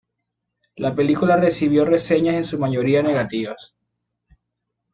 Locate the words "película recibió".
0.95-1.85